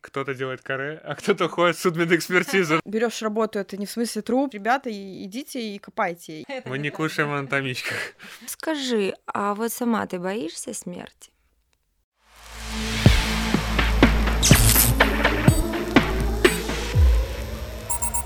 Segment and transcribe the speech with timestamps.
[0.00, 2.80] Кто-то делает каре, а кто-то ходит в судмедэкспертизу.
[2.84, 4.52] Берешь работу, это не в смысле труп.
[4.52, 6.44] Ребята, идите и копайте.
[6.64, 7.96] Мы не кушаем анатомичках.
[8.46, 11.30] Скажи, а вот сама ты боишься смерти?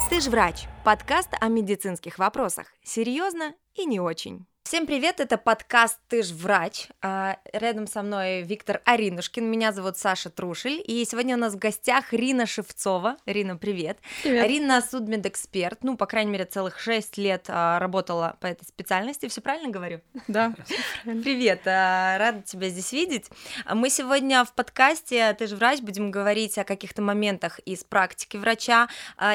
[0.08, 0.64] Ты ж врач.
[0.82, 2.68] Подкаст о медицинских вопросах.
[2.82, 4.46] Серьезно и не очень.
[4.70, 6.86] Всем привет, это подкаст «Ты ж врач».
[7.02, 11.58] А, рядом со мной Виктор Аринушкин, меня зовут Саша Трушель, и сегодня у нас в
[11.58, 13.16] гостях Рина Шевцова.
[13.26, 13.98] Рина, привет.
[14.22, 14.46] Привет.
[14.46, 19.40] Рина судмедэксперт, ну, по крайней мере, целых шесть лет а, работала по этой специальности, все
[19.40, 20.02] правильно говорю?
[20.28, 20.54] Да.
[21.02, 23.26] Привет, а, рада тебя здесь видеть.
[23.68, 28.88] Мы сегодня в подкасте «Ты же врач» будем говорить о каких-то моментах из практики врача,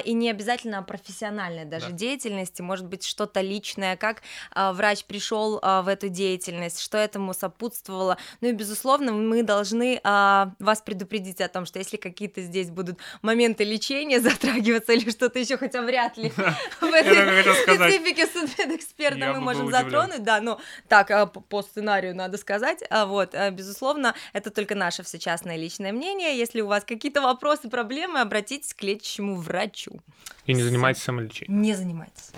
[0.05, 1.91] и не обязательно о профессиональной даже да.
[1.91, 4.21] деятельности, может быть, что-то личное, как
[4.55, 8.17] врач пришел пришел а, в эту деятельность, что этому сопутствовало.
[8.41, 12.99] Ну и, безусловно, мы должны а, вас предупредить о том, что если какие-то здесь будут
[13.23, 16.29] моменты лечения затрагиваться или что-то еще, хотя вряд ли
[16.81, 22.83] в этой специфике судмедэксперта мы можем затронуть, да, но так, а, по сценарию надо сказать,
[22.89, 26.37] а вот, а, безусловно, это только наше все частное личное мнение.
[26.37, 29.99] Если у вас какие-то вопросы, проблемы, обратитесь к лечащему врачу.
[30.45, 31.61] И не занимайтесь самолечением.
[31.61, 32.31] Не занимайтесь.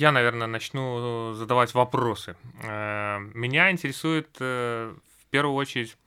[0.00, 2.34] Я, наверное, начну задавать вопросы.
[2.62, 5.98] Э, меня интересует э, в первую очередь,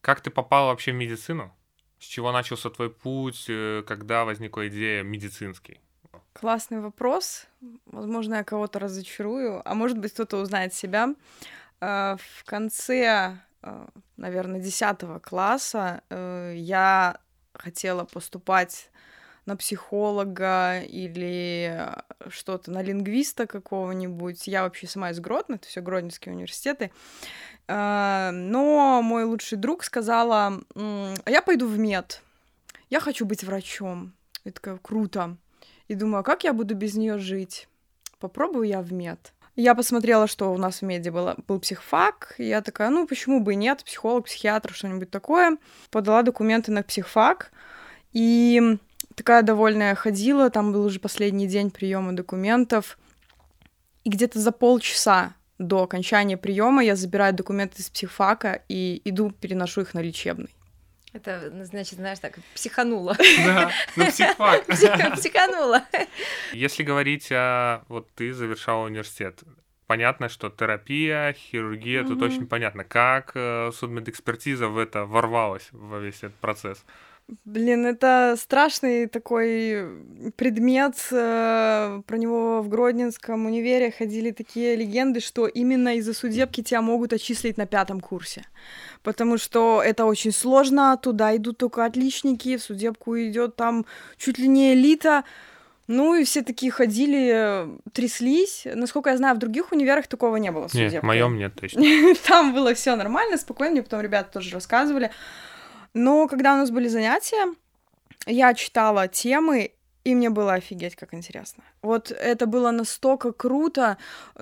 [0.00, 1.52] как ты попал вообще в медицину?
[1.98, 3.46] С чего начался твой путь?
[3.48, 5.80] Э, когда возникла идея медицинский?
[6.32, 7.48] Классный вопрос.
[7.86, 11.12] Возможно, я кого-то разочарую, а может быть, кто-то узнает себя.
[11.80, 13.40] В конце,
[14.16, 16.02] наверное, 10 класса
[16.54, 17.18] я
[17.52, 18.90] хотела поступать
[19.44, 21.90] на психолога или
[22.30, 24.46] что-то на лингвиста какого-нибудь.
[24.46, 26.90] Я вообще сама из Гродно, это все Гродненские университеты.
[27.66, 32.22] А, но мой лучший друг сказала, а я пойду в мед,
[32.90, 34.12] я хочу быть врачом.
[34.44, 35.36] Я такая, круто.
[35.88, 37.68] И думаю, а как я буду без нее жить?
[38.18, 39.32] Попробую я в мед.
[39.56, 43.40] Я посмотрела, что у нас в меди было, был психфак, и я такая, ну, почему
[43.40, 45.58] бы и нет, психолог, психиатр, что-нибудь такое.
[45.90, 47.52] Подала документы на психфак,
[48.12, 48.78] и
[49.14, 52.98] такая довольная ходила, там был уже последний день приема документов,
[54.04, 59.82] и где-то за полчаса до окончания приема я забираю документы из психфака и иду, переношу
[59.82, 60.50] их на лечебный.
[61.12, 63.16] Это, ну, значит, знаешь, так, психанула.
[63.44, 64.66] Да, на психфак.
[65.16, 65.84] Психанула.
[66.52, 67.84] Если говорить о...
[67.86, 69.44] Вот ты завершала университет,
[69.86, 76.18] понятно, что терапия, хирургия, тут очень понятно, как э, судмедэкспертиза в это ворвалась во весь
[76.18, 76.84] этот процесс.
[77.46, 79.88] Блин, это страшный такой
[80.36, 80.94] предмет.
[81.10, 87.14] Э, про него в Гродненском универе ходили такие легенды, что именно из-за судебки тебя могут
[87.14, 88.44] отчислить на пятом курсе.
[89.02, 93.86] Потому что это очень сложно, туда идут только отличники, в судебку идет там
[94.18, 95.24] чуть ли не элита.
[95.86, 98.66] Ну и все такие ходили, тряслись.
[98.74, 100.68] Насколько я знаю, в других универах такого не было.
[100.74, 101.82] Нет, в моем нет точно.
[102.26, 103.72] Там было все нормально, спокойно.
[103.72, 105.10] Мне потом ребята тоже рассказывали.
[105.94, 107.54] Но когда у нас были занятия,
[108.26, 109.70] я читала темы,
[110.04, 111.64] и мне было офигеть, как интересно.
[111.80, 113.96] Вот это было настолько круто,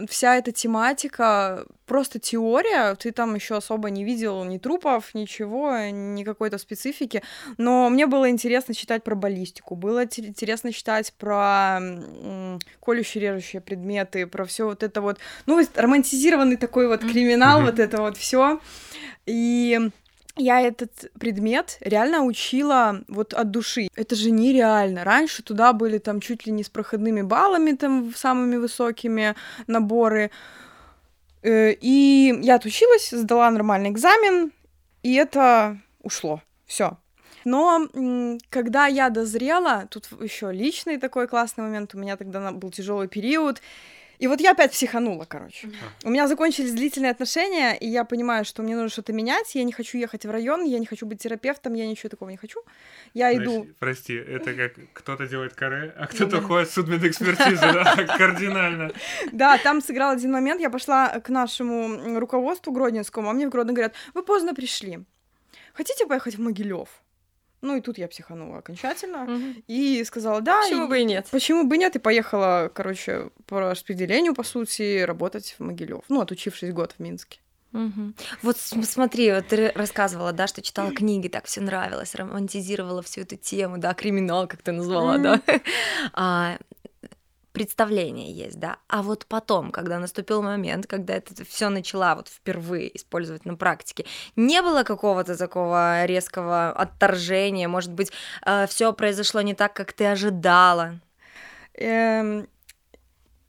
[0.09, 6.25] вся эта тематика, просто теория, ты там еще особо не видел ни трупов, ничего, ни
[6.25, 7.23] какой-то специфики,
[7.59, 11.79] но мне было интересно читать про баллистику, было интересно читать про
[12.81, 17.67] колющие режущие предметы, про все вот это вот, ну, романтизированный такой вот криминал, mm-hmm.
[17.67, 18.61] вот это вот все.
[19.27, 19.79] И
[20.37, 23.89] я этот предмет реально учила вот от души.
[23.95, 25.05] Это же нереально.
[25.05, 29.35] Раньше туда были там чуть ли не с проходными баллами, там самыми высокими
[29.67, 30.31] наборы.
[31.43, 34.53] Э, и я отучилась, сдала нормальный экзамен,
[35.03, 36.41] и это ушло.
[36.67, 36.97] Все.
[37.45, 37.89] Но
[38.49, 43.61] когда я дозрела, тут еще личный такой классный момент, у меня тогда был тяжелый период,
[44.23, 45.69] и вот я опять психанула, короче.
[46.05, 49.53] У меня закончились длительные отношения, и я понимаю, что мне нужно что-то менять.
[49.57, 52.37] Я не хочу ехать в район, я не хочу быть терапевтом, я ничего такого не
[52.37, 52.61] хочу.
[53.15, 53.67] Я прости, иду.
[53.81, 58.93] Прости, это как кто-то делает каре, а кто-то ходит в судмедэкспертизу, да, кардинально.
[59.33, 60.61] Да, там сыграл один момент.
[60.61, 65.01] Я пошла к нашему руководству Гродненскому, а мне в Гродно говорят: вы поздно пришли.
[65.75, 67.02] Хотите поехать в Могилев?
[67.63, 69.63] Ну и тут я психанула окончательно угу.
[69.69, 70.63] и сказала, да.
[70.63, 70.89] Почему и...
[70.89, 71.29] бы и нет?
[71.31, 71.95] Почему бы и нет?
[71.95, 76.03] И поехала, короче, по распределению, по сути, работать в Могилев.
[76.09, 77.39] Ну, отучившись год в Минске.
[77.73, 78.13] Угу.
[78.43, 83.37] Вот смотри, вот ты рассказывала, да, что читала книги, так все нравилось, романтизировала всю эту
[83.37, 85.41] тему, да, криминал, как ты назвала, да.
[86.13, 86.59] А,
[87.53, 88.79] представление есть, да.
[88.89, 94.07] А вот потом, когда наступил момент, когда это все начала вот впервые использовать на практике,
[94.37, 98.11] не было какого-то такого резкого отторжения, может быть,
[98.45, 101.01] э, все произошло не так, как ты ожидала?
[101.75, 102.49] Эм,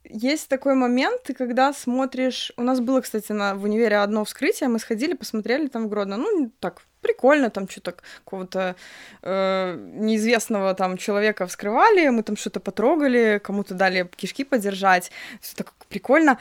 [0.04, 2.52] есть такой момент, когда смотришь...
[2.58, 6.18] У нас было, кстати, на, в универе одно вскрытие, мы сходили, посмотрели там в Гродно.
[6.18, 8.76] Ну, так, прикольно, там что-то какого-то
[9.22, 15.12] э, неизвестного там человека вскрывали, мы там что-то потрогали, кому-то дали кишки подержать,
[15.42, 16.40] все так прикольно.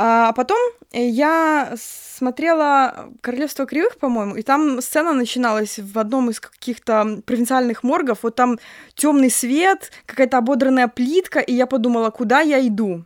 [0.00, 0.58] А потом
[0.92, 8.18] я смотрела «Королевство кривых», по-моему, и там сцена начиналась в одном из каких-то провинциальных моргов,
[8.22, 8.58] вот там
[8.94, 13.04] темный свет, какая-то ободранная плитка, и я подумала, куда я иду?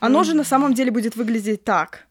[0.00, 2.06] Оно же на самом деле будет выглядеть так.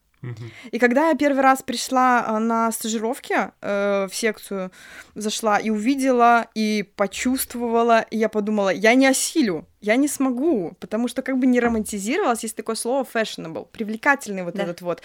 [0.71, 4.71] И когда я первый раз пришла а, на стажировки э, в секцию,
[5.15, 11.07] зашла и увидела, и почувствовала, и я подумала, я не осилю, я не смогу, потому
[11.07, 14.63] что как бы не романтизировалось, есть такое слово fashionable, привлекательный вот да.
[14.63, 15.01] этот вот.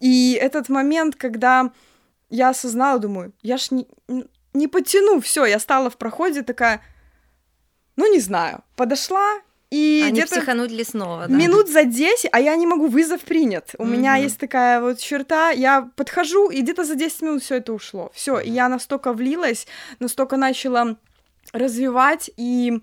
[0.00, 1.72] И этот момент, когда
[2.28, 3.86] я осознала, думаю, я ж не,
[4.52, 6.82] не потяну, все, я стала в проходе такая,
[7.96, 11.34] ну не знаю, подошла, и Они где-то психануть ли снова, да?
[11.34, 13.74] Минут за 10, а я не могу, вызов принят.
[13.76, 13.88] У mm-hmm.
[13.88, 18.10] меня есть такая вот черта, я подхожу, и где-то за 10 минут все это ушло.
[18.14, 19.66] Все, и я настолько влилась,
[20.00, 20.96] настолько начала
[21.52, 22.80] развивать, и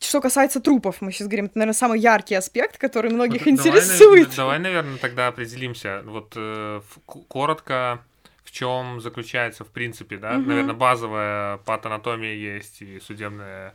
[0.00, 4.34] что касается трупов, мы сейчас говорим, это, наверное, самый яркий аспект, который многих вот, интересует.
[4.36, 6.02] Давай, давай, наверное, тогда определимся.
[6.04, 6.82] Вот э,
[7.28, 8.00] коротко,
[8.44, 10.48] в чем заключается, в принципе, да, угу.
[10.48, 13.74] наверное, базовая патанатомия есть и судебная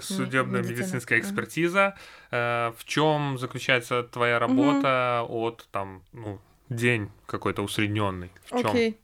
[0.00, 1.96] судебная медицинская экспертиза.
[2.30, 6.38] Э, в чем заключается твоя работа от там, ну,
[6.68, 8.30] день какой-то усредненный?
[8.50, 8.70] В чем?
[8.70, 8.96] Okay.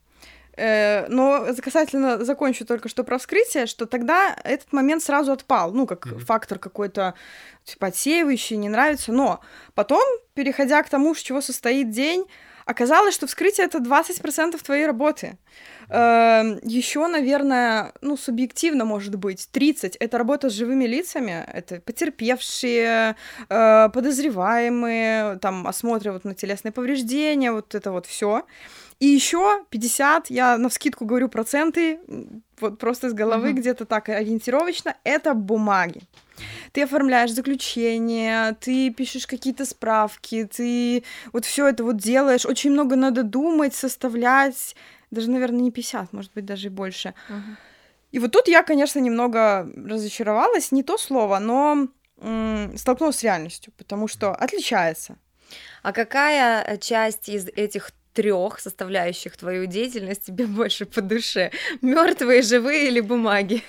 [0.57, 5.87] Э, но касательно закончу только что про вскрытие, что тогда этот момент сразу отпал, ну,
[5.87, 6.19] как mm-hmm.
[6.21, 7.15] фактор какой-то
[7.65, 9.13] типа отсеивающий, не нравится.
[9.13, 9.41] Но
[9.75, 10.03] потом,
[10.35, 12.25] переходя к тому, с чего состоит день,
[12.65, 15.37] оказалось, что вскрытие это 20% твоей работы.
[15.89, 23.15] Еще, наверное, ну, субъективно, может быть, 30— это работа с живыми лицами, это потерпевшие,
[23.49, 28.45] э, подозреваемые, там, осмотры вот на телесные повреждения, вот это вот все.
[28.99, 32.01] И еще 50, я на вскидку говорю проценты,
[32.61, 33.61] вот просто из головы mm-hmm.
[33.61, 36.01] где-то так ориентировочно, это бумаги.
[36.73, 42.47] Ты оформляешь заключение, ты пишешь какие-то справки, ты вот все это вот делаешь.
[42.47, 44.75] Очень много надо думать, составлять,
[45.11, 47.15] даже, наверное, не 50, может быть, даже и больше.
[47.29, 47.57] Uh-huh.
[48.13, 51.89] И вот тут я, конечно, немного разочаровалась, не то слово, но
[52.19, 55.19] м- столкнулась с реальностью, потому что отличается.
[55.83, 61.51] А какая э, часть из этих трех составляющих твою деятельность тебе больше по душе?
[61.83, 63.63] Мертвые, живые или бумаги?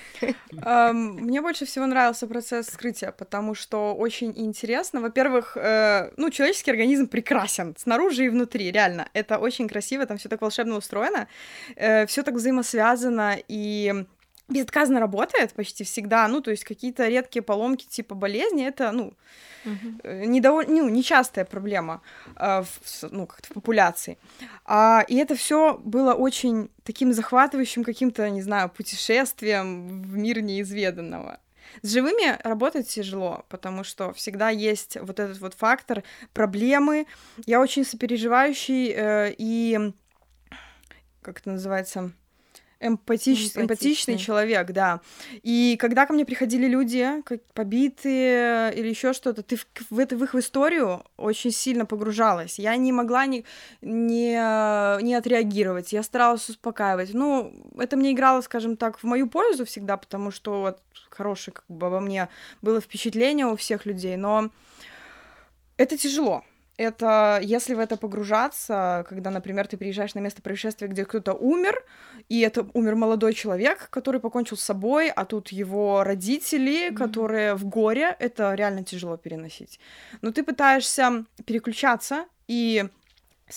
[0.52, 5.00] Мне больше всего нравился процесс скрытия, потому что очень интересно.
[5.00, 9.08] Во-первых, э, ну, человеческий организм прекрасен снаружи и внутри, реально.
[9.12, 11.28] Это очень красиво, там все так волшебно устроено,
[11.76, 14.06] э, все так взаимосвязано, и
[14.48, 19.14] безотказно работает почти всегда, ну, то есть какие-то редкие поломки типа болезни, это, ну,
[19.64, 20.26] uh-huh.
[20.26, 20.66] недоволь...
[20.68, 22.00] ну нечастая проблема
[22.36, 24.18] э, в, ну, как-то в популяции.
[24.64, 31.40] А, и это все было очень таким захватывающим каким-то, не знаю, путешествием в мир неизведанного.
[31.82, 36.02] С живыми работать тяжело, потому что всегда есть вот этот вот фактор
[36.32, 37.06] проблемы.
[37.44, 39.92] Я очень сопереживающий э, и
[41.20, 42.12] как это называется
[42.80, 43.38] эмпатич...
[43.38, 43.62] эмпатичный.
[43.62, 45.00] эмпатичный человек, да.
[45.42, 50.16] И когда ко мне приходили люди, как побитые или еще что-то, ты в, в, это,
[50.16, 52.58] в их историю очень сильно погружалась.
[52.58, 53.44] Я не могла не,
[53.80, 54.32] не,
[55.02, 57.14] не отреагировать, я старалась успокаивать.
[57.14, 60.78] Ну, это мне играло, скажем так, в мою пользу всегда, потому что вот
[61.10, 62.28] хорошее как бы обо мне
[62.62, 64.50] было впечатление у всех людей, но
[65.76, 66.44] это тяжело
[66.78, 71.84] это если в это погружаться, когда, например, ты приезжаешь на место происшествия, где кто-то умер,
[72.28, 76.94] и это умер молодой человек, который покончил с собой, а тут его родители, mm-hmm.
[76.94, 79.80] которые в горе, это реально тяжело переносить.
[80.22, 82.88] Но ты пытаешься переключаться и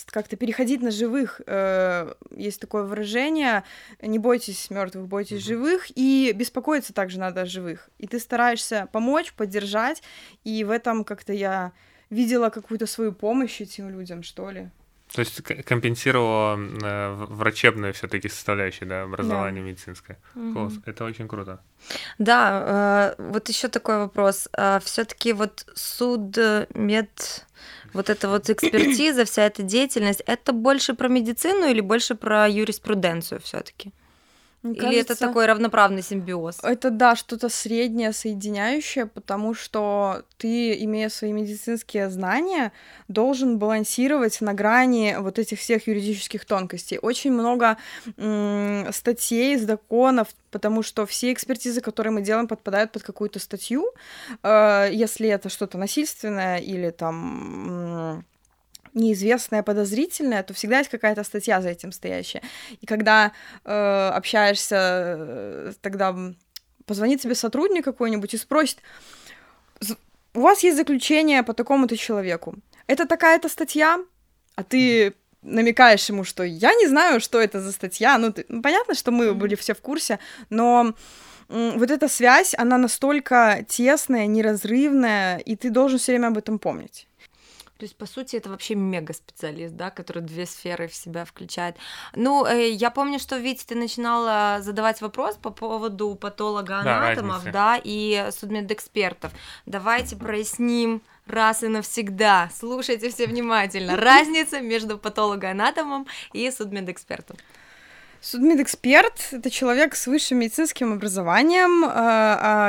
[0.06, 1.40] как-то переходить на живых.
[1.46, 3.62] Э, есть такое выражение:
[4.00, 5.48] не бойтесь мертвых, бойтесь mm-hmm.
[5.48, 7.88] живых, и беспокоиться также надо о живых.
[7.98, 10.02] И ты стараешься помочь, поддержать,
[10.42, 11.72] и в этом как-то я
[12.12, 14.68] видела какую-то свою помощь этим людям, что ли.
[15.14, 19.68] То есть компенсировала э, врачебную все-таки составляющую, да, образование да.
[19.68, 20.16] медицинское.
[20.34, 20.52] Угу.
[20.52, 21.58] Класс, это очень круто.
[22.18, 24.48] Да, э, вот еще такой вопрос.
[24.56, 26.38] Э, все-таки вот суд,
[26.74, 27.46] мед,
[27.92, 33.40] вот эта вот экспертиза, вся эта деятельность, это больше про медицину или больше про юриспруденцию
[33.40, 33.92] все-таки?
[34.62, 36.58] Мне Или кажется, это такой равноправный симбиоз?
[36.62, 42.72] Это, да, что-то среднее, соединяющее, потому что ты, имея свои медицинские знания,
[43.08, 46.98] должен балансировать на грани вот этих всех юридических тонкостей.
[47.02, 47.76] Очень много
[48.16, 53.90] м- статей, законов, потому что все экспертизы, которые мы делаем, подпадают под какую-то статью.
[54.44, 58.24] Э, если это что-то насильственное или там
[58.94, 62.42] неизвестное, подозрительное, то всегда есть какая-то статья за этим стоящая.
[62.80, 63.32] И когда
[63.64, 66.14] э, общаешься, э, тогда
[66.86, 68.78] позвонит тебе сотрудник какой-нибудь и спросит,
[70.34, 72.54] у вас есть заключение по такому-то человеку.
[72.86, 74.00] Это такая-то статья,
[74.54, 78.16] а ты намекаешь ему, что я не знаю, что это за статья.
[78.18, 80.18] Ну, ты, ну понятно, что мы были все в курсе,
[80.50, 80.94] но
[81.48, 87.06] вот эта связь, она настолько тесная, неразрывная, и ты должен все время об этом помнить.
[87.82, 91.74] То есть, по сути, это вообще мега-специалист, да, который две сферы в себя включает.
[92.14, 97.80] Ну, э, я помню, что, Витя, ты начинала задавать вопрос по поводу патолога-анатомов, да, да,
[97.82, 99.32] и судмедэкспертов.
[99.66, 102.50] Давайте проясним раз и навсегда.
[102.56, 103.96] Слушайте все внимательно.
[103.96, 107.36] Разница между патологоанатомом и судмедэкспертом.
[108.22, 111.88] Судмедэксперт— это человек с высшим медицинским образованием, э,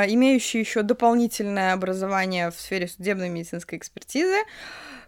[0.08, 4.38] э, имеющий еще дополнительное образование в сфере судебной медицинской экспертизы,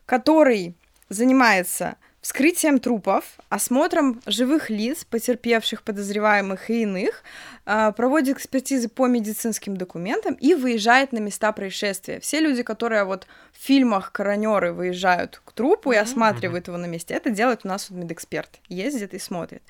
[0.06, 0.74] который
[1.08, 1.96] занимается
[2.26, 7.22] вскрытием трупов, осмотром живых лиц, потерпевших, подозреваемых и иных,
[7.64, 12.18] а, проводит экспертизы по медицинским документам и выезжает на места происшествия.
[12.18, 17.14] Все люди, которые вот в фильмах коронеры выезжают к трупу и осматривают его на месте,
[17.14, 18.58] это делает у нас медэксперт.
[18.68, 19.62] Ездит и смотрит.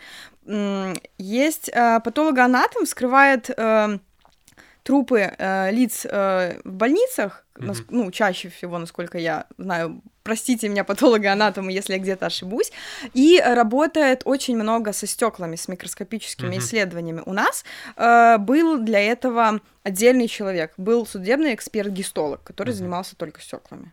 [1.18, 3.98] Есть а, патологоанатом, вскрывает э,
[4.82, 7.86] трупы э, лиц э, в больницах, mm-hmm.
[7.90, 12.72] ну, чаще всего, насколько я знаю, простите меня, патологоанатомы, если я где-то ошибусь,
[13.14, 16.58] и работает очень много со стеклами, с микроскопическими mm-hmm.
[16.58, 17.22] исследованиями.
[17.26, 17.64] У нас
[17.96, 22.72] э, был для этого отдельный человек, был судебный эксперт-гистолог, который mm-hmm.
[22.72, 23.92] занимался только стеклами.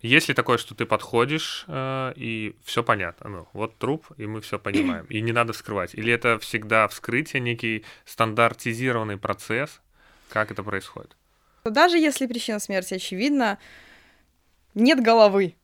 [0.00, 3.28] Есть ли такое, что ты подходишь, э, и все понятно?
[3.28, 5.04] Ну, вот труп, и мы все понимаем.
[5.10, 5.94] И не надо вскрывать.
[5.94, 9.82] Или это всегда вскрытие, некий стандартизированный процесс?
[10.30, 11.17] Как это происходит?
[11.70, 13.58] Даже если причина смерти очевидна,
[14.74, 15.54] нет головы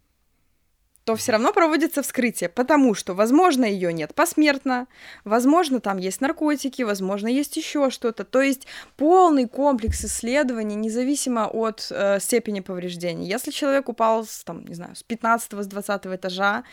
[1.05, 4.87] то все равно проводится вскрытие, потому что, возможно, ее нет посмертно,
[5.25, 8.25] возможно, там есть наркотики, возможно, есть еще что-то.
[8.25, 13.29] То есть полный комплекс исследований, независимо от э, степени повреждений.
[13.29, 16.65] Если человек упал с, там, не знаю, с 15 с 20 этажа,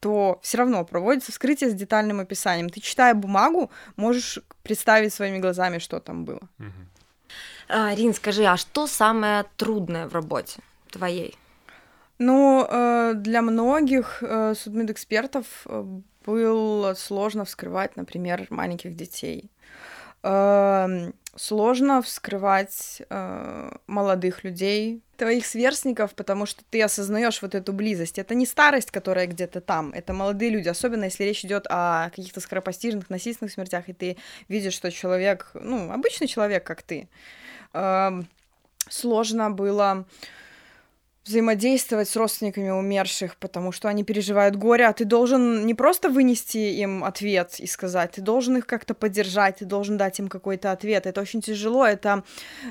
[0.00, 2.68] то все равно проводится вскрытие с детальным описанием.
[2.68, 6.40] Ты, читая бумагу, можешь представить своими глазами, что там было.
[7.68, 10.60] Рин, скажи, а что самое трудное в работе
[10.90, 11.36] твоей?
[12.18, 15.84] Ну, э, для многих э, судмедэкспертов э,
[16.26, 19.50] было сложно вскрывать, например, маленьких детей.
[20.24, 23.02] Эм, сложно вскрывать
[23.86, 28.18] молодых людей, твоих сверстников, потому что ты осознаешь вот эту близость.
[28.18, 32.40] Это не старость, которая где-то там, это молодые люди, особенно если речь идет о каких-то
[32.40, 34.16] скоропостижных, насильственных смертях, и ты
[34.48, 37.08] видишь, что человек, ну, обычный человек, как ты.
[38.88, 40.04] Сложно было
[41.28, 46.58] взаимодействовать с родственниками умерших, потому что они переживают горе, а ты должен не просто вынести
[46.58, 51.06] им ответ и сказать, ты должен их как-то поддержать, ты должен дать им какой-то ответ.
[51.06, 52.24] Это очень тяжело, это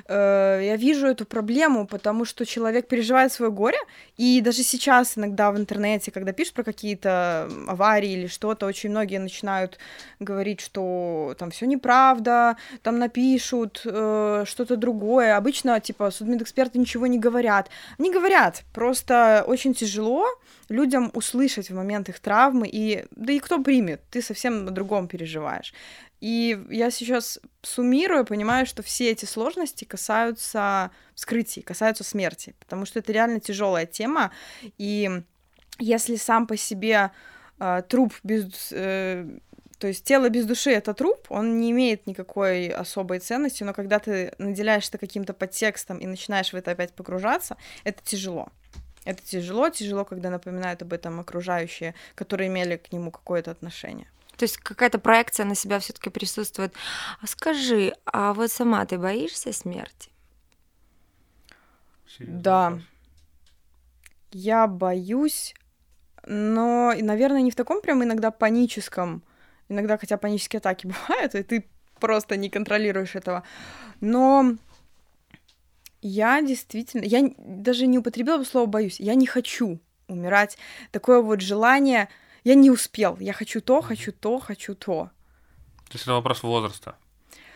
[0.07, 3.77] э, я вижу эту проблему, потому что человек переживает свое горе,
[4.17, 9.19] и даже сейчас иногда в интернете, когда пишут про какие-то аварии или что-то, очень многие
[9.19, 9.77] начинают
[10.19, 15.37] говорить, что там все неправда, там напишут э, что-то другое.
[15.37, 17.69] Обычно типа судмедэксперты ничего не говорят.
[17.99, 18.63] Они говорят говорят.
[18.73, 20.25] Просто очень тяжело
[20.69, 25.07] людям услышать в момент их травмы, и да и кто примет, ты совсем на другом
[25.07, 25.73] переживаешь.
[26.19, 32.99] И я сейчас суммирую, понимаю, что все эти сложности касаются вскрытий, касаются смерти, потому что
[32.99, 34.31] это реально тяжелая тема,
[34.77, 35.21] и
[35.79, 37.11] если сам по себе
[37.59, 39.27] э, труп без э,
[39.79, 43.99] то есть тело без души— это труп, он не имеет никакой особой ценности, но когда
[43.99, 48.49] ты наделяешь это каким-то подтекстом и начинаешь в это опять погружаться, это тяжело.
[49.05, 54.07] Это тяжело, тяжело, когда напоминают об этом окружающие, которые имели к нему какое-то отношение.
[54.35, 56.73] То есть какая-то проекция на себя все-таки присутствует.
[57.21, 60.09] А скажи, а вот сама ты боишься смерти?
[62.07, 62.69] Серьезно да.
[62.69, 62.85] Вопрос.
[64.31, 65.55] Я боюсь,
[66.25, 69.23] но, наверное, не в таком прям иногда паническом
[69.69, 71.67] Иногда, хотя панические атаки бывают, и ты
[71.99, 73.43] просто не контролируешь этого.
[74.01, 74.55] Но
[76.01, 80.57] я действительно, я даже не употребила бы слово боюсь, я не хочу умирать.
[80.91, 82.09] Такое вот желание,
[82.43, 85.09] я не успел, я хочу то, хочу то, хочу то.
[85.89, 86.95] То есть это вопрос возраста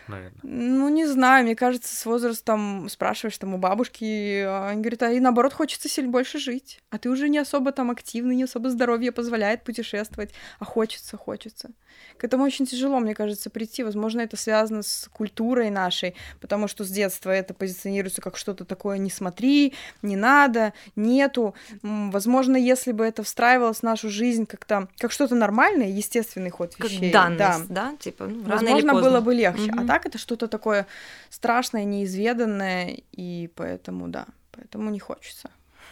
[0.08, 0.40] наверное.
[0.42, 5.20] Ну, не знаю, мне кажется, с возрастом спрашиваешь там у бабушки, они говорят, а и
[5.20, 9.12] наоборот, хочется сильно больше жить, а ты уже не особо там активный, не особо здоровье
[9.12, 11.70] позволяет путешествовать, а хочется, хочется.
[12.16, 13.82] К этому очень тяжело, мне кажется, прийти.
[13.82, 18.98] Возможно, это связано с культурой нашей, потому что с детства это позиционируется как что-то такое
[18.98, 21.54] «не смотри», «не надо», «нету».
[21.82, 27.10] Возможно, если бы это встраивалось в нашу жизнь как-то как что-то нормальное, естественный ход вещей.
[27.12, 27.96] Как данность, да, да?
[27.98, 29.10] типа, ну, рано Возможно, или поздно.
[29.10, 29.72] было бы легче.
[29.72, 29.80] Мгм.
[29.80, 30.86] А так это что-то такое
[31.30, 35.50] страшное, неизведанное, и поэтому, да, поэтому не хочется.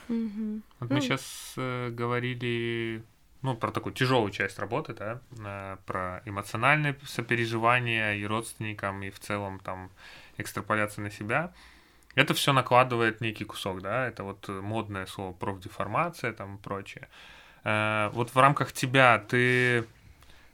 [0.08, 0.62] Мгм.
[0.80, 0.96] Вот Ну.
[0.96, 1.54] мы сейчас
[1.96, 3.02] говорили,
[3.42, 9.18] ну, про такую тяжелую часть работы, да, э, про эмоциональное сопереживание и родственникам, и в
[9.18, 9.90] целом там
[10.38, 11.52] экстраполяция на себя.
[12.16, 17.08] Это все накладывает некий кусок, да, это вот э, модное слово профдеформация там и прочее.
[17.64, 19.84] Э, Вот в рамках тебя ты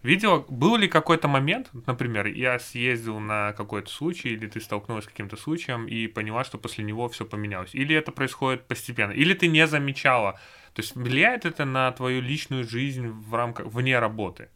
[0.02, 5.08] видела, был ли какой-то момент, например, я съездил на какой-то случай, или ты столкнулась с
[5.08, 7.74] каким-то случаем и поняла, что после него все поменялось?
[7.74, 9.12] Или это происходит постепенно?
[9.12, 10.32] Или ты не замечала?
[10.74, 14.48] То есть влияет это на твою личную жизнь в рамках вне работы?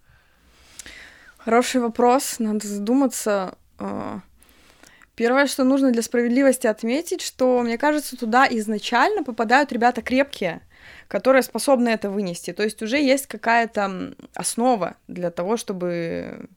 [1.39, 3.57] Хороший вопрос, надо задуматься.
[3.79, 4.21] А,
[5.21, 10.63] Первое, что нужно для справедливости отметить, что, мне кажется, туда изначально попадают ребята крепкие,
[11.09, 12.53] которые способны это вынести.
[12.53, 16.49] То есть уже есть какая-то основа для того, чтобы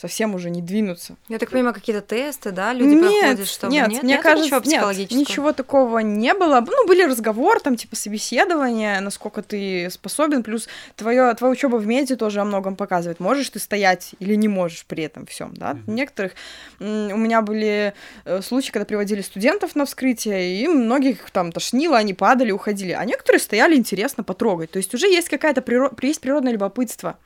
[0.00, 1.16] совсем уже не двинуться.
[1.28, 3.72] Я так понимаю, какие-то тесты, да, люди нет, проходят, чтобы...
[3.72, 5.18] нет, нет, мне Нету кажется, ничего нет, психологического?
[5.18, 6.64] ничего такого не было.
[6.64, 12.14] Ну, были разговоры, там, типа, собеседования, насколько ты способен, плюс твоя, твоя учеба в меди
[12.14, 13.18] тоже о многом показывает.
[13.18, 15.74] Можешь ты стоять или не можешь при этом всем, да?
[15.74, 15.94] Мгм.
[15.94, 16.32] Некоторых...
[16.78, 17.92] У меня были
[18.24, 22.92] э, случаи, когда приводили студентов на вскрытие, и многих там тошнило, они падали, уходили.
[22.92, 24.70] А некоторые стояли интересно потрогать.
[24.70, 25.90] То есть уже есть какая-то приро...
[26.02, 27.18] есть природное любопытство.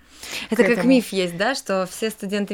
[0.51, 0.89] Это как этому.
[0.89, 2.11] миф есть, да, что все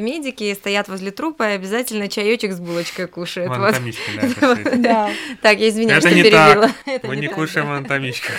[0.09, 3.57] студенты-медики стоят возле трупа и обязательно чаечек с булочкой кушают.
[3.57, 3.75] Вот.
[4.79, 5.11] Да.
[5.43, 6.71] Так, я извиняюсь, что перебила.
[7.03, 7.77] Мы не кушаем да.
[7.77, 8.35] анатомичках.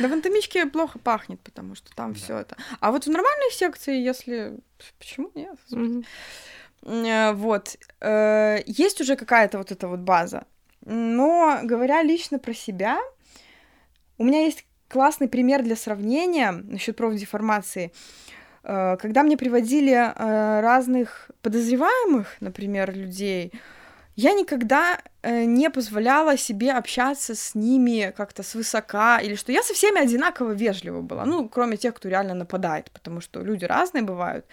[0.00, 2.56] Да в анатомичке плохо пахнет, потому что там все это.
[2.80, 4.58] А вот в нормальной секции, если...
[4.98, 5.58] Почему нет?
[6.84, 7.76] Э, Вот.
[8.00, 10.44] э, Есть уже какая-то вот эта вот база.
[10.84, 12.98] Но, говоря лично про себя,
[14.18, 17.86] у меня есть классный пример для сравнения насчет профдеформации.
[17.86, 23.52] Э, Когда мне приводили э, разных подозреваемых, например, людей,
[24.14, 29.72] я никогда э, не позволяла себе общаться с ними как-то свысока, или что я со
[29.72, 34.44] всеми одинаково вежлива была, ну, кроме тех, кто реально нападает, потому что люди разные бывают.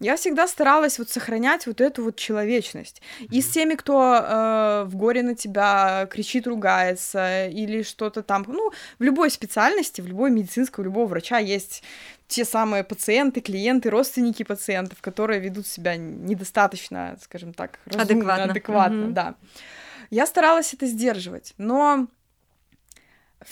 [0.00, 3.02] Я всегда старалась вот сохранять вот эту вот человечность.
[3.30, 8.72] И с теми, кто э, в горе на тебя кричит, ругается, или что-то там, ну,
[8.98, 11.84] в любой специальности, в любой медицинской, у любого врача есть
[12.26, 18.44] те самые пациенты, клиенты, родственники пациентов, которые ведут себя недостаточно, скажем так, разумно, Адекватно.
[18.44, 19.14] адекватно, Мгм.
[19.14, 19.34] да.
[20.10, 22.08] Я старалась это сдерживать, но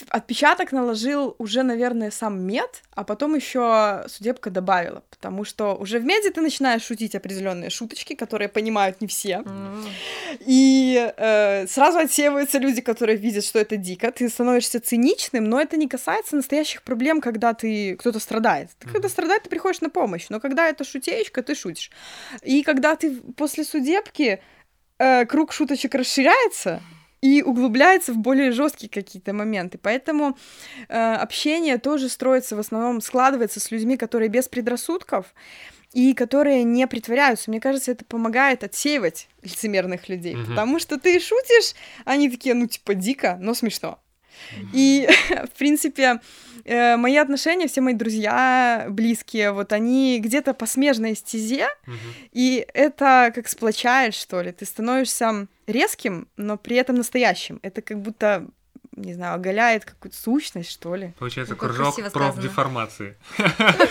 [0.09, 6.05] отпечаток наложил уже, наверное, сам мед, а потом еще судебка добавила, потому что уже в
[6.05, 9.85] меди ты начинаешь шутить определенные шуточки, которые понимают не все, М.
[10.41, 14.11] и э, сразу отсеиваются люди, которые видят, что это дико.
[14.13, 18.71] Ты становишься циничным, но это не касается настоящих проблем, когда ты кто-то страдает.
[18.79, 19.13] Ты, когда Мгм.
[19.13, 20.27] страдает, ты приходишь на помощь.
[20.31, 21.91] Но когда это шутеечка, ты шутишь.
[22.43, 24.43] И когда ты после судебки
[24.99, 26.81] э, круг шуточек расширяется
[27.23, 29.79] и углубляется в более жесткие какие-то моменты.
[29.81, 30.37] Поэтому
[30.89, 35.27] э, общение тоже строится в основном, складывается с людьми, которые без предрассудков
[35.93, 37.51] и которые не притворяются.
[37.51, 40.47] Мне кажется, это помогает отсеивать лицемерных людей, Мгм.
[40.49, 44.02] потому что ты шутишь, они такие, ну, типа, дико, но смешно.
[44.73, 46.21] И, в принципе,
[46.65, 51.69] э, мои отношения, все мои друзья близкие, вот они где-то по смежной стезе,
[52.33, 54.53] и это как сплочает, что ли.
[54.53, 57.61] Ты становишься резким, но при этом настоящим.
[57.63, 58.47] Это как будто,
[58.97, 61.15] не знаю, оголяет какую-то сущность, что ли.
[61.19, 63.17] Получается Ну, как кружок профдеформации.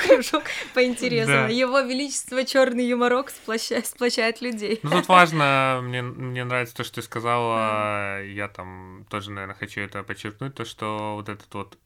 [0.05, 1.47] Кружок по интересам.
[1.49, 4.79] Его величество черный юморок сплощает, людей.
[4.83, 9.81] Ну тут важно, мне, мне нравится то, что ты сказала, я там тоже, наверное, хочу
[9.81, 11.77] это подчеркнуть, то, что вот этот вот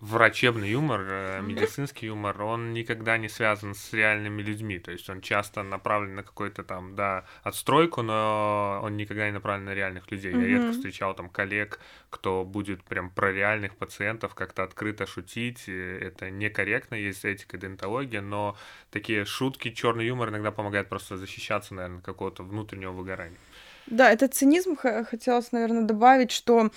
[0.00, 5.20] врачебный юмор, э, медицинский юмор, он никогда не связан с реальными людьми, то есть он
[5.20, 10.32] часто направлен на какой-то там, да, отстройку, но он никогда не направлен на реальных людей.
[10.32, 11.80] Я редко встречал там коллег,
[12.10, 18.56] кто будет прям про реальных пациентов как-то открыто шутить, это некорректно, есть этика, дентология, но
[18.90, 23.38] такие шутки, черный юмор иногда помогает просто защищаться, наверное, от какого-то внутреннего выгорания.
[23.86, 26.70] Да, этот цинизм хотелось, наверное, добавить, что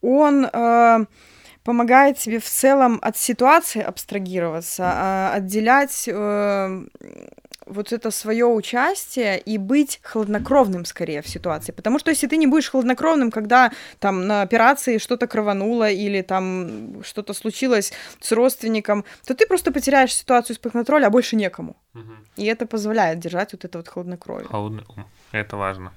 [0.00, 1.06] он э,
[1.68, 6.86] помогает тебе в целом от ситуации абстрагироваться, а отделять э,
[7.66, 11.72] вот это свое участие и быть хладнокровным скорее в ситуации.
[11.72, 17.02] Потому что если ты не будешь хладнокровным, когда там на операции что-то кровануло или там
[17.04, 21.76] что-то случилось с родственником, то ты просто потеряешь ситуацию из-под контроля, а больше некому.
[21.92, 22.12] Угу.
[22.36, 24.48] И это позволяет держать вот это вот хладнокровие.
[24.48, 25.04] Холодный ум.
[25.32, 25.92] Это важно.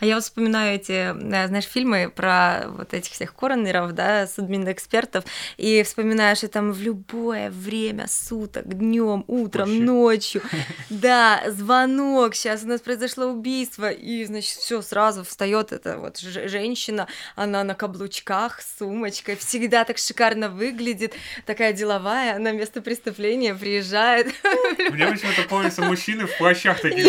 [0.00, 5.24] А я вот вспоминаю эти, э, знаешь, фильмы про вот этих всех коронеров, да, судмедэкспертов,
[5.56, 9.82] и вспоминаешь, что там в любое время суток, днем, утром, Вообще.
[9.82, 10.42] ночью,
[10.90, 17.06] да, звонок, сейчас у нас произошло убийство, и, значит, все сразу встает эта вот женщина,
[17.34, 21.14] она на каблучках, с сумочкой, всегда так шикарно выглядит,
[21.46, 24.26] такая деловая, на место преступления приезжает.
[24.90, 27.06] Мне почему-то помнится мужчины в плащах таких,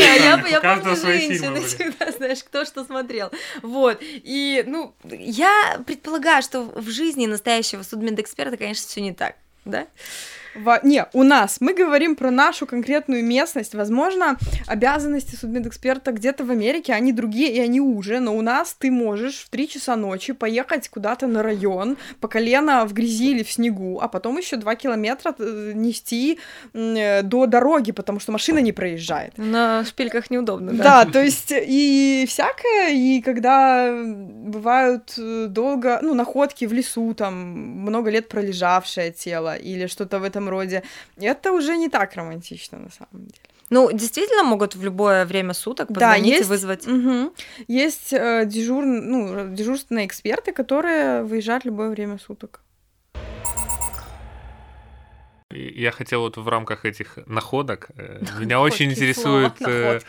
[0.57, 3.31] у каждого свои фильмы всегда, знаешь, кто что смотрел.
[3.61, 3.97] Вот.
[4.01, 9.87] И, ну, я предполагаю, что в жизни настоящего судмедэксперта, конечно, все не так, да?
[10.55, 10.79] Во...
[10.83, 11.57] Не, у нас.
[11.59, 13.75] Мы говорим про нашу конкретную местность.
[13.75, 14.37] Возможно,
[14.67, 19.43] обязанности судмедэксперта где-то в Америке, они другие, и они уже, но у нас ты можешь
[19.43, 23.99] в 3 часа ночи поехать куда-то на район, по колено в грязи или в снегу,
[24.01, 26.39] а потом еще 2 километра э, нести
[26.73, 29.37] э, до дороги, потому что машина не проезжает.
[29.37, 30.83] На шпильках неудобно, да?
[30.83, 37.35] Да, то есть и всякое, и когда бывают э, долго, ну, находки в лесу, там,
[37.35, 40.83] много лет пролежавшее тело или что-то в этом этом роде,
[41.17, 43.41] это уже не так романтично на самом деле.
[43.71, 46.87] Ну, действительно могут в любое время суток позвонить да, есть, и вызвать.
[46.87, 47.33] Угу.
[47.67, 52.61] Есть э, дежур, ну, дежурственные эксперты, которые выезжают в любое время суток.
[55.55, 59.99] Я хотел вот в рамках этих находок, э, меня очень интересует, э,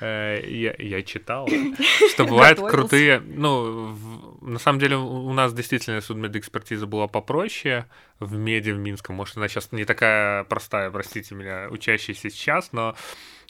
[0.00, 1.48] э, я, я читал,
[2.10, 7.86] что бывают крутые, ну, в, на самом деле у нас действительно судмедэкспертиза была попроще
[8.20, 12.96] в меди в Минском, может, она сейчас не такая простая, простите меня, учащаяся сейчас, но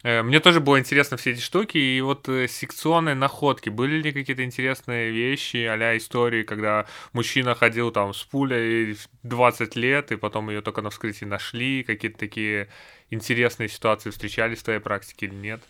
[0.05, 3.71] мне тоже было интересно все эти штуки, и вот э, секционные находки.
[3.71, 10.13] Были ли какие-то интересные вещи, а истории, когда мужчина ходил там с пулей 20 лет,
[10.13, 12.69] и потом ее только на вскрытии нашли, какие-то такие
[13.09, 15.63] интересные ситуации встречались в твоей практике или нет?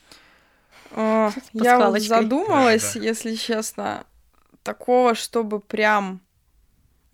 [0.90, 3.06] О, я вот задумалась, да, да.
[3.06, 4.04] если честно,
[4.64, 6.20] такого, чтобы прям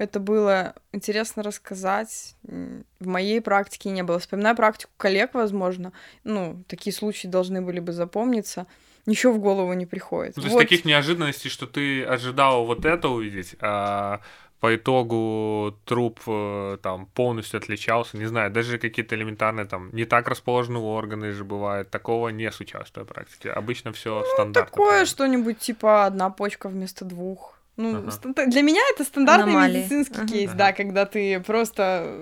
[0.01, 2.35] это было интересно рассказать.
[2.43, 4.19] В моей практике не было.
[4.19, 5.93] Вспоминаю практику коллег, возможно.
[6.25, 8.67] Ну, такие случаи должны были бы запомниться.
[9.05, 10.37] Ничего в голову не приходит.
[10.37, 10.63] Ну, то есть вот.
[10.63, 14.23] таких неожиданностей, что ты ожидал вот это увидеть, а
[14.61, 20.29] по итогу труп э, там полностью отличался, не знаю, даже какие-то элементарные там не так
[20.29, 23.51] расположенные органы же бывают, такого не случалось в твоей практике.
[23.51, 24.71] Обычно все ну, стандартно.
[24.71, 27.60] Такое что-нибудь типа одна почка вместо двух.
[27.81, 28.47] Ну, ага.
[28.47, 29.79] для меня это стандартный Аномалии.
[29.79, 30.27] медицинский ага.
[30.27, 30.59] кейс, ага.
[30.59, 32.15] да, когда ты просто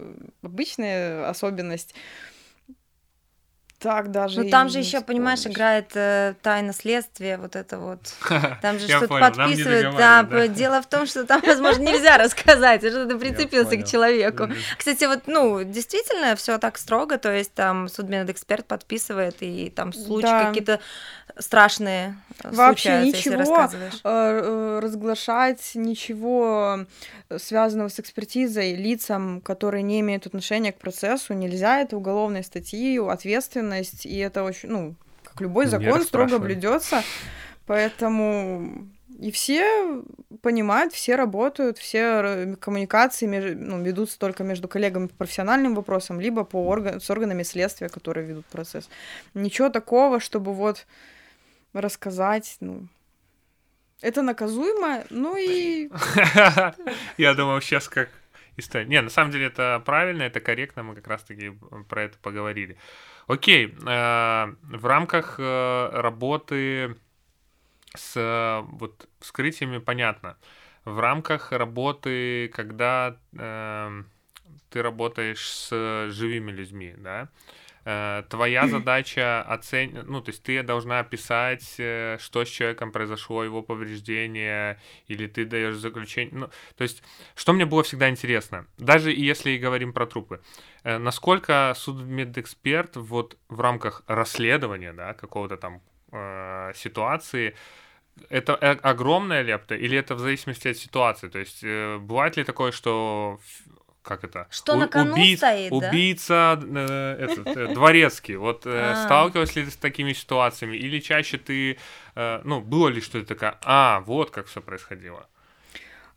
[0.43, 1.95] обычная особенность
[3.79, 4.43] так даже.
[4.43, 8.01] Ну там же еще, понимаешь, играет э, тайна следствия, вот это вот.
[8.63, 9.97] Там же что-то подписывают.
[9.97, 14.49] Да, дело в том, что там, возможно, нельзя рассказать, что ты прицепился к человеку.
[14.77, 20.47] Кстати, вот, ну, действительно, все так строго, то есть там судмедэксперт подписывает, и там случаи
[20.47, 20.81] какие-то
[21.39, 26.87] страшные Вообще ничего э, э, разглашать, ничего
[27.37, 31.81] связанного с экспертизой лицам, которые не имеют отношения к процессу, нельзя.
[31.81, 33.68] Это уголовной статьи, ответственность,
[34.05, 37.03] и это очень, ну, как любой закон, строго блюдется.
[37.67, 40.03] Поэтому и все
[40.43, 46.45] понимают, все работают, все коммуникации между, ну, ведутся только между коллегами по профессиональным вопросам, либо
[46.45, 48.89] по орган, с органами следствия, которые ведут процесс.
[49.35, 50.87] Ничего такого, чтобы вот
[51.73, 52.87] рассказать, ну,
[54.01, 55.91] это наказуемо, ну и...
[57.19, 58.11] Я думал, сейчас как
[58.59, 58.87] история.
[58.87, 61.53] Не, на самом деле это правильно, это корректно, мы как раз-таки
[61.89, 62.77] про это поговорили.
[63.27, 66.97] Окей, э, в рамках э, работы
[67.95, 70.37] с вот вскрытиями понятно.
[70.85, 74.03] В рамках работы, когда э,
[74.71, 77.29] ты работаешь с живыми людьми, да,
[78.29, 83.63] твоя задача оценить, ну, то есть ты должна описать, э, что с человеком произошло, его
[83.63, 86.35] повреждение, или ты даешь заключение.
[86.35, 87.03] Ну, то есть,
[87.35, 90.41] что мне было всегда интересно, даже если говорим про трупы,
[90.85, 95.81] э, насколько судмедэксперт вот в рамках расследования, да, какого-то там
[96.13, 97.55] э, ситуации,
[98.29, 101.29] это огромная лепта или это в зависимости от ситуации?
[101.29, 103.39] То есть э, бывает ли такое, что
[104.09, 104.47] как это?
[104.51, 105.37] Что У, на кону уби...
[105.37, 106.81] стоит, Убийца да?
[106.81, 108.37] э, этот, э, дворецкий.
[108.37, 109.05] Вот э, а.
[109.05, 110.77] сталкивалась ли ты с такими ситуациями?
[110.77, 111.79] Или чаще ты,
[112.15, 115.29] э, ну, было ли что-то такое, а, вот как все происходило?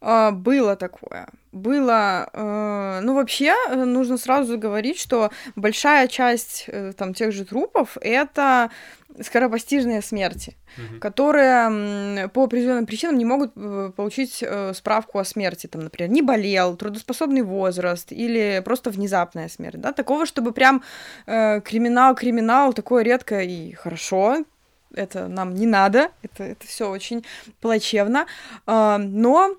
[0.01, 1.27] А, было такое.
[1.51, 7.45] Было, э, ну вообще э, нужно сразу говорить, что большая часть э, там тех же
[7.45, 8.71] трупов это
[9.19, 10.99] скоропостижные смерти, mm-hmm.
[10.99, 13.53] которые по определенным причинам не могут
[13.95, 14.41] получить
[14.73, 20.25] справку о смерти, там, например, не болел, трудоспособный возраст или просто внезапная смерть, да, такого,
[20.25, 20.81] чтобы прям
[21.25, 24.45] криминал, криминал, такое редко и хорошо,
[24.93, 27.25] это нам не надо, это, это все очень
[27.59, 28.27] плачевно,
[28.65, 29.57] а, но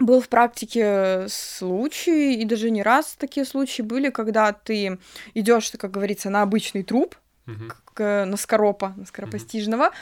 [0.00, 4.98] был в практике случай, и даже не раз такие случаи были, когда ты
[5.34, 7.72] идешь, как говорится, на обычный труп, uh-huh.
[7.94, 9.92] к, на скоропа, на скоропостижного, uh-huh.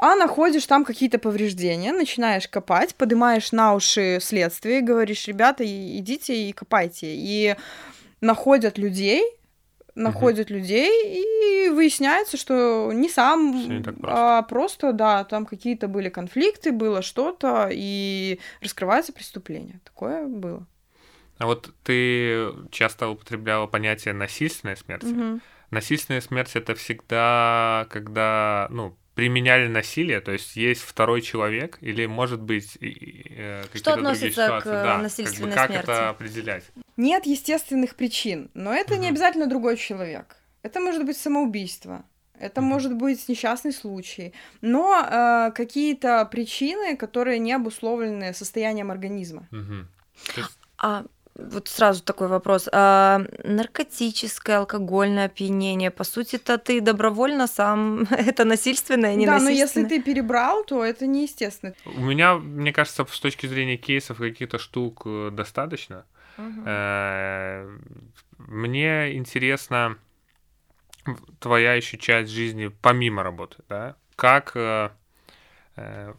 [0.00, 6.52] а находишь там какие-то повреждения, начинаешь копать, поднимаешь на уши следствие, говоришь, ребята, идите и
[6.52, 7.14] копайте.
[7.14, 7.54] И
[8.20, 9.22] находят людей,
[9.94, 10.58] находят угу.
[10.58, 14.02] людей, и выясняется, что не сам, не просто.
[14.06, 19.80] а просто, да, там какие-то были конфликты, было что-то, и раскрывается преступление.
[19.84, 20.66] Такое было.
[21.38, 25.04] А вот ты часто употребляла понятие насильственная смерть.
[25.04, 25.40] Угу.
[25.70, 32.40] Насильственная смерть это всегда, когда, ну, применяли насилие, то есть есть второй человек, или может
[32.40, 34.68] быть э, какие-то другие ситуации.
[34.68, 36.64] к да, насильственной как, бы, как это определять?
[36.96, 39.02] Нет естественных причин, но это угу.
[39.02, 40.36] не обязательно другой человек.
[40.62, 42.04] Это может быть самоубийство.
[42.38, 42.68] Это угу.
[42.68, 49.46] может быть несчастный случай, но э, какие-то причины, которые не обусловлены состоянием организма.
[49.52, 49.86] Угу.
[50.36, 50.58] Есть...
[50.78, 51.04] А
[51.36, 52.68] вот сразу такой вопрос.
[52.72, 59.84] А, наркотическое, алкогольное опьянение, по сути-то ты добровольно сам, это насильственное, не Да, но если
[59.84, 61.74] ты перебрал, то это неестественно.
[61.84, 66.04] У меня, мне кажется, с точки зрения кейсов каких-то штук э, достаточно.
[66.38, 66.62] Угу.
[68.38, 69.98] Мне интересно
[71.38, 73.96] твоя еще часть жизни помимо работы, да?
[74.16, 74.90] Как э,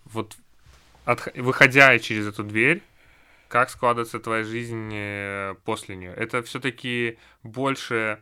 [0.06, 0.38] вот
[1.06, 2.82] от, выходя через эту дверь,
[3.56, 6.14] как складывается твоя жизнь э, после нее.
[6.14, 8.22] Это все-таки больше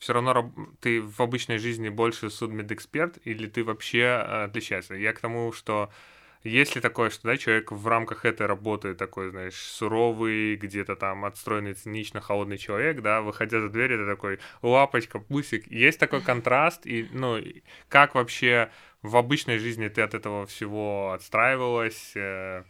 [0.00, 4.94] все равно ты в обычной жизни больше судмедэксперт или ты вообще э, отличаешься?
[4.96, 5.92] Я к тому, что
[6.42, 11.24] есть ли такое, что да, человек в рамках этой работы такой, знаешь, суровый, где-то там
[11.26, 15.70] отстроенный, цинично холодный человек, да, выходя за дверь, это такой лапочка, пусик.
[15.70, 17.38] Есть такой контраст, и, ну,
[17.88, 18.68] как вообще
[19.02, 22.64] в обычной жизни ты от этого всего отстраивалась, э,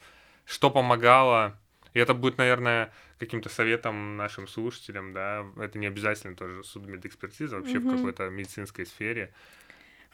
[0.44, 1.59] что помогало
[1.94, 7.76] и это будет, наверное, каким-то советом нашим слушателям, да, это не обязательно тоже судмедэкспертиза, вообще
[7.76, 7.88] mm-hmm.
[7.88, 9.33] в какой-то медицинской сфере.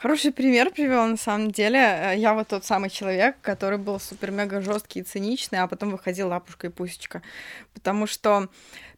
[0.00, 1.80] Хороший пример привел на самом деле.
[1.80, 6.28] Э, я вот тот самый человек, который был супер-мега жесткий и циничный, а потом выходил
[6.28, 7.20] лапушка и пусечка.
[7.74, 8.46] Потому что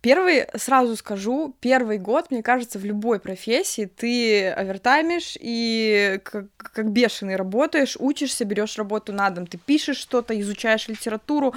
[0.03, 6.91] первый, сразу скажу, первый год, мне кажется, в любой профессии ты овертаймишь и как, как
[6.91, 11.55] бешеный работаешь, учишься, берешь работу на дом, ты пишешь что-то, изучаешь литературу,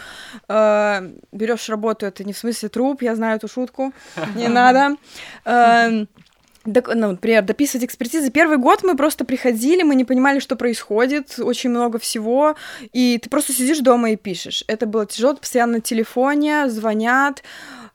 [0.48, 3.92] э, берешь работу, это не в смысле труп, я знаю эту шутку,
[4.36, 4.96] не надо.
[6.66, 8.32] Эм, ну, например, дописывать экспертизы.
[8.32, 12.56] Первый год мы просто приходили, мы не понимали, что происходит, очень много всего,
[12.92, 14.64] и ты просто сидишь дома и пишешь.
[14.68, 17.44] Это было тяжело, постоянно на телефоне, звонят,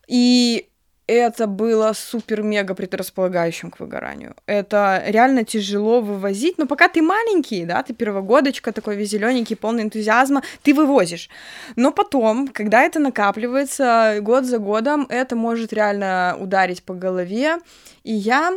[0.06, 0.67] и
[1.08, 4.36] это было супер-мега предрасполагающим к выгоранию.
[4.46, 9.84] Это реально тяжело вывозить, но пока ты маленький, да, ты первогодочка, такой весь зелененький, полный
[9.84, 11.30] энтузиазма, ты вывозишь.
[11.76, 17.56] Но потом, когда это накапливается год за годом, это может реально ударить по голове,
[18.04, 18.52] и я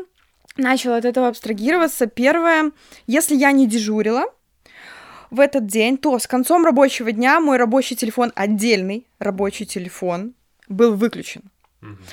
[0.58, 2.06] начала от этого абстрагироваться.
[2.06, 2.72] Первое,
[3.08, 4.26] если я не дежурила,
[5.30, 10.34] в этот день, то с концом рабочего дня мой рабочий телефон, отдельный рабочий телефон,
[10.68, 11.51] был выключен.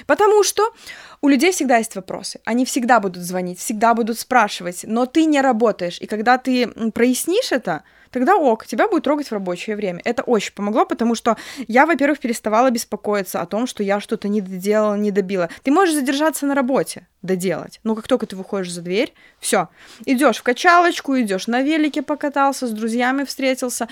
[0.06, 0.72] Потому что
[1.20, 2.40] у людей всегда есть вопросы.
[2.44, 5.98] Они всегда будут звонить, всегда будут спрашивать, но ты не работаешь.
[6.00, 10.00] И когда ты прояснишь это, тогда ок, тебя будет трогать в рабочее время.
[10.04, 14.40] Это очень помогло, потому что я, во-первых, переставала беспокоиться о том, что я что-то не
[14.40, 15.48] доделала, не добила.
[15.62, 17.80] Ты можешь задержаться на работе, доделать.
[17.84, 19.68] Но как только ты выходишь за дверь, все,
[20.04, 23.88] идешь в качалочку, идешь на велике покатался, с друзьями встретился,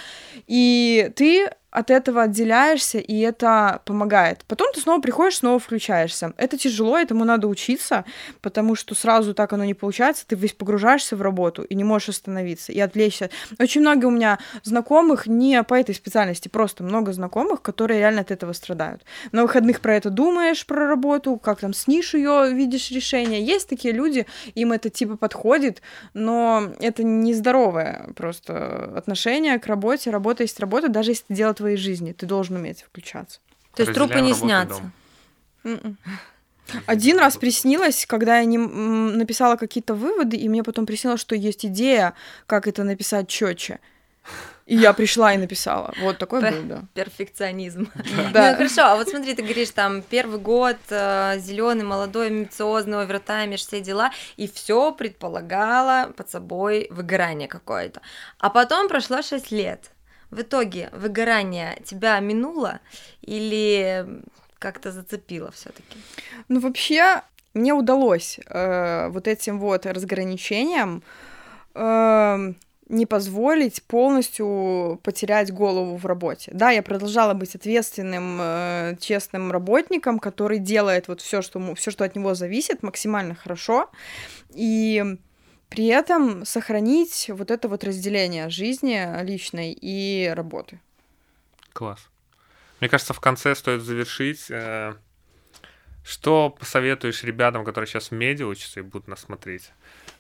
[0.46, 4.46] и ты от этого отделяешься, и это помогает.
[4.48, 6.33] Потом ты снова приходишь, снова включаешься.
[6.38, 8.07] Это тяжело, этому надо учиться,
[8.40, 12.09] потому что сразу так оно не получается, ты весь погружаешься в работу и не можешь
[12.09, 13.29] остановиться и отвлечься.
[13.59, 18.30] Очень много у меня знакомых не по этой специальности, просто много знакомых, которые реально от
[18.30, 19.04] этого страдают.
[19.32, 23.44] На выходных про это думаешь, про работу, как там снишь ее, видишь решение.
[23.44, 25.82] Есть такие люди, им это типа подходит,
[26.14, 30.10] но это нездоровое просто отношение к работе.
[30.10, 33.40] Работа есть работа, даже если ты дело твоей жизни, ты должен уметь включаться.
[33.74, 34.90] То есть трупы не снятся?
[35.64, 35.98] М-м.
[36.86, 41.64] Один раз приснилось, когда я не написала какие-то выводы, и мне потом приснилось, что есть
[41.64, 42.14] идея,
[42.46, 43.78] как это написать четче.
[44.66, 45.94] И я пришла и написала.
[46.00, 46.82] Вот такой был, да.
[46.94, 47.88] Перфекционизм.
[48.32, 48.50] Да.
[48.50, 53.60] Ну, хорошо, а вот смотри, ты говоришь, там, первый год, э, зеленый, молодой, амбициозный, овертаймишь,
[53.60, 58.00] все дела, и все предполагало под собой выгорание какое-то.
[58.38, 59.90] А потом прошло 6 лет.
[60.30, 62.80] В итоге выгорание тебя минуло
[63.22, 64.04] или
[64.58, 65.96] как-то зацепило все-таки?
[66.48, 67.22] Ну, вообще,
[67.54, 71.04] мне удалось э, вот этим вот разграничением
[71.74, 72.52] э,
[72.88, 76.51] не позволить полностью потерять голову в работе.
[76.55, 82.05] Да, я продолжала быть ответственным, э, честным работником, который делает вот все, что, все, что
[82.05, 83.90] от него зависит, максимально хорошо.
[84.55, 85.05] И
[85.68, 90.81] при этом сохранить вот это вот разделение жизни личной и работы.
[91.72, 92.09] Класс.
[92.81, 94.46] Мне кажется, в конце стоит завершить.
[94.51, 94.94] Э,
[96.05, 99.72] что посоветуешь ребятам, которые сейчас в медиа учатся и будут нас смотреть?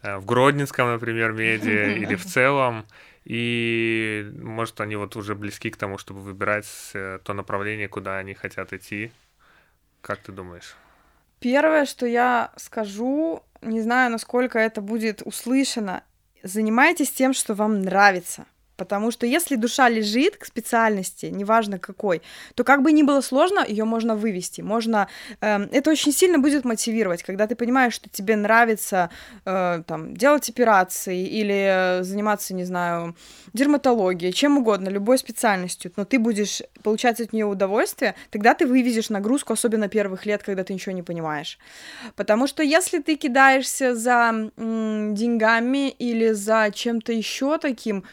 [0.02, 2.86] Э, в Гродненском, например, медиа или в целом?
[3.24, 8.34] И, может, они вот уже близки к тому, чтобы выбирать э, то направление, куда они
[8.34, 9.10] хотят идти.
[10.00, 10.76] Как ты думаешь?
[11.40, 16.04] Первое, что я скажу, не знаю, насколько это будет услышано,
[16.42, 18.46] занимайтесь тем, что вам нравится.
[18.76, 22.22] Потому что если душа лежит к специальности, неважно какой,
[22.54, 24.60] то как бы ни было сложно, ее можно вывести.
[24.60, 25.08] Можно,
[25.40, 29.10] э, это очень сильно будет мотивировать, когда ты понимаешь, что тебе нравится
[29.44, 33.16] э, там делать операции или заниматься, не знаю,
[33.52, 39.10] дерматологией, чем угодно, любой специальностью, но ты будешь получать от нее удовольствие, тогда ты вывезешь
[39.10, 41.58] нагрузку, особенно первых лет, когда ты ничего не понимаешь.
[42.14, 48.04] Потому что если ты кидаешься за м, деньгами или за чем-то еще таким,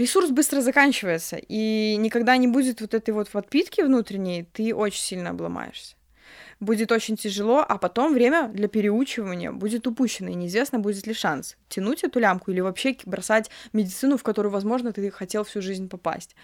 [0.00, 5.30] ресурс быстро заканчивается, и никогда не будет вот этой вот подпитки внутренней, ты очень сильно
[5.30, 5.94] обломаешься.
[6.58, 11.56] Будет очень тяжело, а потом время для переучивания будет упущено, и неизвестно, будет ли шанс
[11.68, 16.36] тянуть эту лямку или вообще бросать медицину, в которую, возможно, ты хотел всю жизнь попасть.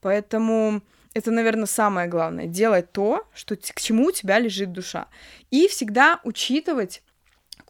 [0.00, 0.82] Поэтому
[1.14, 2.46] это, наверное, самое главное.
[2.46, 5.06] Делать то, что, к чему у тебя лежит душа.
[5.50, 7.02] И всегда учитывать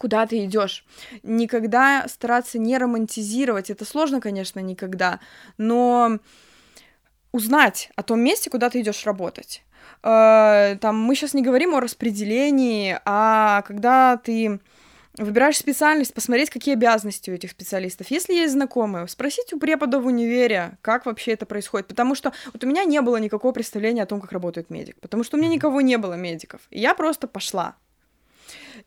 [0.01, 0.83] куда ты идешь.
[1.21, 3.69] Никогда стараться не романтизировать.
[3.69, 5.19] Это сложно, конечно, никогда,
[5.59, 6.17] но
[7.31, 9.63] узнать о том месте, куда ты идешь работать.
[10.01, 14.59] Э, там мы сейчас не говорим о распределении, а когда ты
[15.19, 18.07] выбираешь специальность, посмотреть, какие обязанности у этих специалистов.
[18.09, 21.87] Если есть знакомые, спросить у препода в универе, как вообще это происходит.
[21.87, 24.99] Потому что вот у меня не было никакого представления о том, как работает медик.
[24.99, 26.61] Потому что у меня никого не было медиков.
[26.71, 27.75] И я просто пошла.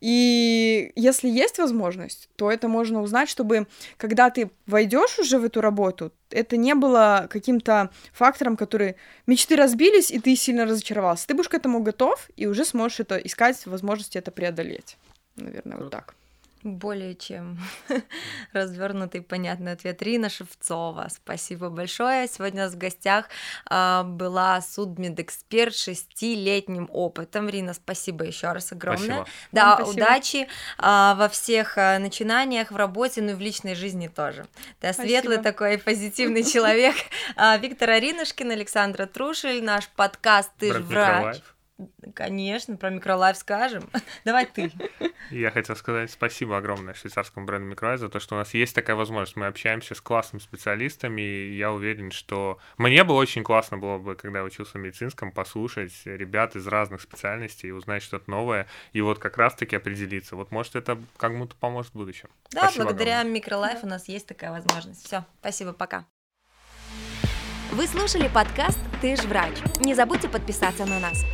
[0.00, 5.60] И если есть возможность, то это можно узнать, чтобы когда ты войдешь уже в эту
[5.60, 8.96] работу, это не было каким-то фактором, который
[9.26, 11.26] мечты разбились, и ты сильно разочаровался.
[11.26, 14.96] Ты будешь к этому готов, и уже сможешь это искать возможности это преодолеть.
[15.36, 16.14] Наверное, вот так.
[16.64, 17.58] Более чем
[18.54, 20.00] развернутый понятный ответ.
[20.00, 22.26] Рина Шевцова, спасибо большое.
[22.26, 23.26] Сегодня у нас в гостях
[23.66, 27.50] а, была судмедэксперт с шестилетним опытом.
[27.50, 29.24] Рина, спасибо еще раз огромное.
[29.24, 29.26] Спасибо.
[29.52, 29.90] Да, спасибо.
[29.90, 30.48] удачи
[30.78, 34.46] а, во всех а, начинаниях, в работе, ну и в личной жизни тоже.
[34.80, 35.06] Ты спасибо.
[35.06, 36.94] светлый такой позитивный человек.
[37.60, 41.42] Виктор Аринушкин, Александра Трушель, наш подкаст «Ты ж врач».
[42.14, 43.88] Конечно, про микролайф скажем.
[44.24, 44.72] Давай ты.
[45.30, 48.94] Я хотел сказать спасибо огромное швейцарскому бренду Микролайф за то, что у нас есть такая
[48.94, 49.36] возможность.
[49.36, 54.14] Мы общаемся с классными специалистами, и я уверен, что мне бы очень классно было бы,
[54.14, 59.00] когда я учился в медицинском, послушать ребят из разных специальностей и узнать что-то новое, и
[59.00, 60.36] вот как раз-таки определиться.
[60.36, 62.28] Вот может это кому-то поможет в будущем.
[62.50, 65.04] Да, спасибо благодаря Микролайф у нас есть такая возможность.
[65.04, 66.06] Все, спасибо, пока.
[67.72, 69.54] Вы слушали подкаст «Ты ж врач».
[69.80, 71.24] Не забудьте подписаться на нас.